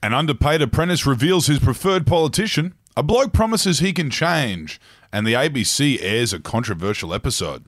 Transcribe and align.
An 0.00 0.14
underpaid 0.14 0.62
apprentice 0.62 1.06
reveals 1.06 1.48
his 1.48 1.58
preferred 1.58 2.06
politician. 2.06 2.74
A 2.96 3.02
bloke 3.02 3.32
promises 3.32 3.80
he 3.80 3.92
can 3.92 4.10
change. 4.10 4.80
And 5.12 5.26
the 5.26 5.32
ABC 5.32 5.98
airs 6.00 6.32
a 6.32 6.38
controversial 6.38 7.12
episode. 7.12 7.64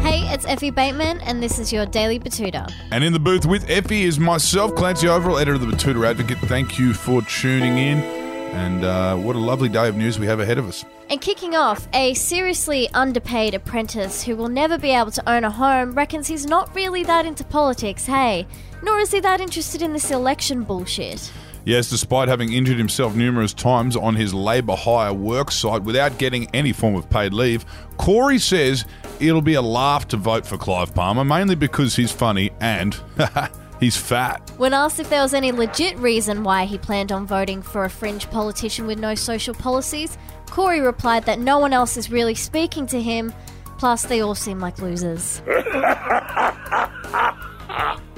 Hey, 0.00 0.22
it's 0.32 0.46
Effie 0.46 0.70
Bateman, 0.70 1.20
and 1.20 1.42
this 1.42 1.58
is 1.58 1.70
your 1.70 1.84
Daily 1.84 2.18
Betoota. 2.18 2.72
And 2.90 3.04
in 3.04 3.12
the 3.12 3.20
booth 3.20 3.44
with 3.44 3.68
Effie 3.68 4.04
is 4.04 4.18
myself, 4.18 4.74
Clancy 4.74 5.06
Overell, 5.06 5.38
editor 5.38 5.54
of 5.56 5.60
the 5.60 5.66
Betoota 5.66 6.08
Advocate. 6.08 6.38
Thank 6.38 6.78
you 6.78 6.94
for 6.94 7.20
tuning 7.22 7.76
in. 7.76 8.23
And 8.54 8.84
uh, 8.84 9.16
what 9.16 9.34
a 9.34 9.40
lovely 9.40 9.68
day 9.68 9.88
of 9.88 9.96
news 9.96 10.18
we 10.18 10.26
have 10.26 10.38
ahead 10.38 10.58
of 10.58 10.68
us. 10.68 10.84
And 11.10 11.20
kicking 11.20 11.54
off, 11.54 11.88
a 11.92 12.14
seriously 12.14 12.88
underpaid 12.94 13.52
apprentice 13.52 14.22
who 14.22 14.36
will 14.36 14.48
never 14.48 14.78
be 14.78 14.90
able 14.90 15.10
to 15.10 15.28
own 15.28 15.44
a 15.44 15.50
home 15.50 15.92
reckons 15.92 16.28
he's 16.28 16.46
not 16.46 16.74
really 16.74 17.02
that 17.02 17.26
into 17.26 17.44
politics, 17.44 18.06
hey, 18.06 18.46
nor 18.82 19.00
is 19.00 19.10
he 19.10 19.20
that 19.20 19.40
interested 19.40 19.82
in 19.82 19.92
this 19.92 20.10
election 20.10 20.62
bullshit. 20.62 21.32
Yes, 21.64 21.90
despite 21.90 22.28
having 22.28 22.52
injured 22.52 22.76
himself 22.78 23.16
numerous 23.16 23.54
times 23.54 23.96
on 23.96 24.14
his 24.14 24.32
labour 24.32 24.76
hire 24.76 25.14
work 25.14 25.50
site 25.50 25.82
without 25.82 26.18
getting 26.18 26.48
any 26.54 26.72
form 26.72 26.94
of 26.94 27.08
paid 27.10 27.32
leave, 27.32 27.64
Corey 27.96 28.38
says 28.38 28.84
it'll 29.18 29.42
be 29.42 29.54
a 29.54 29.62
laugh 29.62 30.06
to 30.08 30.16
vote 30.16 30.46
for 30.46 30.58
Clive 30.58 30.94
Palmer, 30.94 31.24
mainly 31.24 31.54
because 31.54 31.96
he's 31.96 32.12
funny 32.12 32.50
and 32.60 32.94
he's 33.80 33.96
fat. 33.96 34.50
When 34.56 34.72
asked 34.72 35.00
if 35.00 35.10
there 35.10 35.22
was 35.22 35.34
any 35.34 35.52
legit 35.52 35.96
reason 35.98 36.42
why 36.44 36.64
he 36.64 36.78
planned 36.78 37.12
on 37.12 37.26
voting 37.26 37.62
for 37.62 37.84
a 37.84 37.90
fringe 37.90 38.30
politician 38.30 38.86
with 38.86 38.98
no 38.98 39.14
social 39.14 39.54
policies, 39.54 40.16
Corey 40.50 40.80
replied 40.80 41.24
that 41.24 41.38
no 41.38 41.58
one 41.58 41.72
else 41.72 41.96
is 41.96 42.10
really 42.10 42.34
speaking 42.34 42.86
to 42.86 43.00
him, 43.00 43.32
plus, 43.78 44.02
they 44.04 44.20
all 44.20 44.34
seem 44.34 44.60
like 44.60 44.78
losers. 44.78 45.42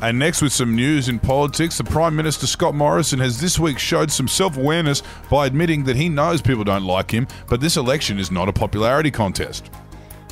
And 0.03 0.19
next, 0.19 0.43
with 0.43 0.53
some 0.53 0.77
news 0.77 1.09
in 1.09 1.19
politics, 1.19 1.79
the 1.79 1.85
Prime 1.85 2.15
Minister 2.15 2.47
Scott 2.47 2.75
Morrison 2.75 3.19
has 3.21 3.41
this 3.41 3.59
week 3.59 3.79
showed 3.79 4.11
some 4.11 4.29
self 4.29 4.59
awareness 4.59 5.03
by 5.31 5.47
admitting 5.47 5.85
that 5.85 5.97
he 5.97 6.11
knows 6.11 6.43
people 6.43 6.65
don't 6.65 6.85
like 6.85 7.11
him, 7.11 7.27
but 7.49 7.63
this 7.63 7.79
election 7.79 8.19
is 8.19 8.31
not 8.31 8.49
a 8.49 8.53
popularity 8.53 9.11
contest. 9.11 9.71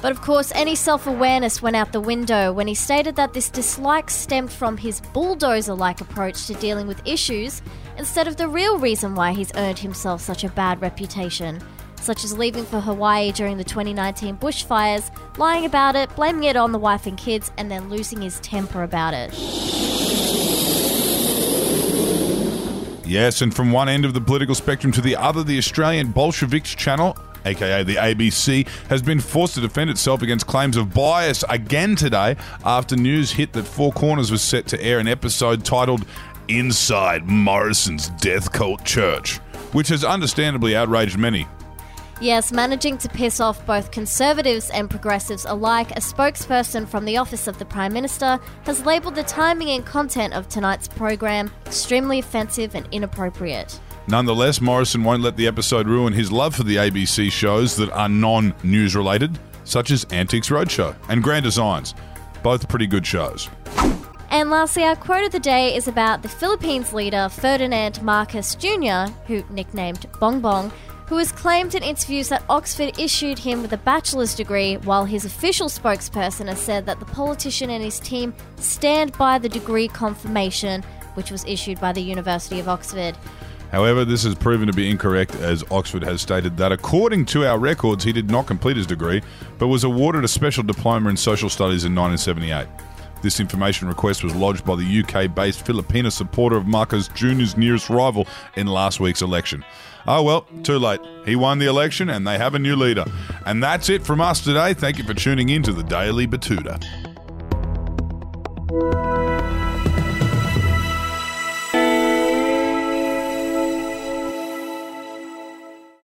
But 0.05 0.13
of 0.13 0.21
course, 0.21 0.53
any 0.55 0.75
self 0.75 1.07
awareness 1.07 1.63
went 1.63 1.77
out 1.77 1.93
the 1.93 1.99
window 1.99 2.53
when 2.53 2.67
he 2.67 2.75
stated 2.75 3.17
that 3.17 3.33
this 3.33 3.49
dislike 3.49 4.11
stemmed 4.11 4.53
from 4.53 4.77
his 4.77 5.01
bulldozer 5.01 5.73
like 5.73 6.03
approach 6.03 6.47
to 6.47 6.53
dealing 6.53 6.87
with 6.87 7.01
issues 7.07 7.63
instead 7.97 8.29
of 8.29 8.37
the 8.37 8.47
real 8.47 8.79
reason 8.79 9.15
why 9.15 9.33
he's 9.33 9.51
earned 9.57 9.79
himself 9.79 10.21
such 10.21 10.45
a 10.45 10.51
bad 10.51 10.83
reputation, 10.83 11.59
such 11.97 12.23
as 12.23 12.37
leaving 12.37 12.67
for 12.67 12.81
Hawaii 12.81 13.33
during 13.33 13.57
the 13.57 13.65
2019 13.65 14.37
bushfires, 14.37 15.11
lying 15.39 15.65
about 15.65 15.97
it, 15.97 16.15
blaming 16.17 16.45
it 16.45 16.57
on 16.57 16.73
the 16.73 16.79
wife 16.79 17.07
and 17.07 17.17
kids, 17.17 17.51
and 17.57 17.71
then 17.71 17.89
losing 17.89 18.21
his 18.21 18.39
temper 18.41 18.83
about 18.83 19.15
it. 19.15 19.33
Yes, 23.07 23.41
and 23.41 23.57
from 23.57 23.73
one 23.73 23.89
end 23.89 24.05
of 24.05 24.13
the 24.13 24.21
political 24.21 24.55
spectrum 24.55 24.93
to 24.93 25.01
the 25.01 25.17
other, 25.17 25.43
the 25.43 25.57
Australian 25.57 26.13
Bolsheviks 26.13 26.75
channel, 26.75 27.17
aka 27.45 27.83
the 27.83 27.97
ABC, 27.97 28.67
has 28.89 29.03
been 29.03 29.21
forced 29.21 29.55
to 29.55 29.61
defend 29.61 29.91
itself 29.91 30.23
against 30.23 30.47
claims 30.47 30.77
of 30.77 30.93
bias 30.95 31.45
again 31.49 31.97
today 31.97 32.37
after 32.65 32.97
news 32.97 33.33
hit 33.33 33.53
that 33.53 33.65
Four 33.65 33.93
Corners 33.93 34.31
was 34.31 34.43
set 34.43 34.67
to 34.69 34.83
air 34.83 34.99
an 34.99 35.09
episode 35.09 35.65
titled 35.65 36.05
Inside 36.49 37.25
Morrison's 37.25 38.09
Death 38.11 38.53
Cult 38.53 38.85
Church, 38.85 39.39
which 39.73 39.89
has 39.89 40.05
understandably 40.05 40.77
outraged 40.77 41.19
many. 41.19 41.47
Yes, 42.21 42.53
managing 42.53 42.97
to 42.99 43.09
piss 43.09 43.41
off 43.41 43.67
both 43.67 43.91
conservatives 43.91 44.71
and 44.71 44.89
progressives 44.89 45.47
alike, 45.47 45.91
a 45.91 46.01
spokesperson 46.01 46.87
from 46.87 47.05
the 47.05 47.17
Office 47.17 47.49
of 47.49 47.59
the 47.59 47.65
Prime 47.65 47.93
Minister 47.93 48.39
has 48.65 48.87
labelled 48.87 49.17
the 49.17 49.25
timing 49.25 49.71
and 49.71 49.85
content 49.85 50.33
of 50.33 50.49
tonight's 50.49 50.87
program 50.87 51.51
extremely 51.67 52.21
offensive 52.21 52.77
and 52.77 52.89
inappropriate. 52.93 53.81
Nonetheless, 54.07 54.61
Morrison 54.61 55.03
won't 55.03 55.23
let 55.23 55.37
the 55.37 55.47
episode 55.47 55.89
ruin 55.89 56.13
his 56.13 56.31
love 56.31 56.55
for 56.55 56.63
the 56.63 56.77
ABC 56.77 57.33
shows 57.33 57.77
that 57.77 57.91
are 57.91 58.09
non 58.09 58.55
news 58.63 58.95
related, 58.95 59.39
such 59.65 59.91
as 59.91 60.07
Antiques 60.13 60.51
Roadshow 60.51 60.95
and 61.09 61.23
Grand 61.23 61.45
Designs. 61.45 61.95
Both 62.43 62.69
pretty 62.69 62.87
good 62.87 63.07
shows. 63.07 63.49
And 64.31 64.51
lastly, 64.51 64.83
our 64.83 64.97
quote 64.97 65.25
of 65.25 65.33
the 65.33 65.39
day 65.39 65.75
is 65.75 65.89
about 65.89 66.23
the 66.23 66.29
Philippines 66.29 66.93
leader 66.93 67.29
Ferdinand 67.31 68.03
Marcos 68.03 68.55
Jr., 68.57 69.11
who 69.27 69.43
nicknamed 69.49 70.07
Bong 70.21 70.41
Bong, 70.41 70.71
who 71.07 71.17
has 71.17 71.33
claimed 71.33 71.75
in 71.75 71.83
interviews 71.83 72.29
that 72.29 72.45
Oxford 72.51 72.99
issued 72.99 73.39
him 73.39 73.63
with 73.63 73.73
a 73.73 73.79
bachelor's 73.79 74.35
degree, 74.35 74.77
while 74.79 75.05
his 75.05 75.25
official 75.25 75.69
spokesperson 75.69 76.49
has 76.49 76.61
said 76.61 76.85
that 76.85 76.99
the 76.99 77.07
politician 77.07 77.71
and 77.71 77.83
his 77.83 78.01
team 78.01 78.35
stand 78.57 79.17
by 79.17 79.39
the 79.39 79.49
degree 79.49 79.89
confirmation, 79.89 80.83
which 81.15 81.31
was 81.31 81.45
issued 81.45 81.81
by 81.81 81.93
the 81.93 82.03
University 82.03 82.59
of 82.59 82.69
Oxford. 82.69 83.17
However, 83.73 84.05
this 84.05 84.23
has 84.25 84.35
proven 84.35 84.67
to 84.67 84.73
be 84.73 84.91
incorrect 84.91 85.35
as 85.37 85.65
Oxford 85.71 86.05
has 86.05 86.23
stated 86.23 86.57
that 86.59 86.73
according 86.73 87.27
to 87.27 87.47
our 87.47 87.59
records, 87.59 88.05
he 88.05 88.13
did 88.13 88.31
not 88.31 88.47
complete 88.47 88.77
his 88.77 88.87
degree, 88.87 89.21
but 89.59 89.67
was 89.67 89.85
awarded 89.85 90.25
a 90.25 90.29
special 90.29 90.63
diploma 90.63 91.11
in 91.11 91.17
social 91.17 91.49
studies 91.49 91.85
in 91.85 91.95
1978. 91.95 92.69
This 93.25 93.41
information 93.41 93.89
request 93.89 94.23
was 94.23 94.35
lodged 94.35 94.67
by 94.67 94.77
the 94.77 95.03
UK 95.03 95.35
based 95.35 95.65
Filipino 95.65 96.11
supporter 96.11 96.57
of 96.57 96.67
Marcos 96.67 97.09
Jr.'s 97.09 97.57
nearest 97.57 97.89
rival 97.89 98.27
in 98.55 98.67
last 98.67 99.01
week's 99.01 99.23
election. 99.23 99.65
Oh 100.07 100.23
well, 100.23 100.47
too 100.63 100.79
late. 100.79 101.01
He 101.25 101.35
won 101.35 101.59
the 101.59 101.67
election 101.67 102.11
and 102.11 102.27
they 102.27 102.37
have 102.37 102.55
a 102.55 102.59
new 102.59 102.77
leader. 102.77 103.07
And 103.47 103.63
that's 103.63 103.89
it 103.89 104.05
from 104.05 104.21
us 104.21 104.41
today. 104.41 104.75
Thank 104.75 104.99
you 104.99 105.05
for 105.05 105.15
tuning 105.15 105.49
in 105.49 105.63
to 105.63 105.73
the 105.73 105.83
Daily 105.83 106.27
Betoota. 106.27 106.83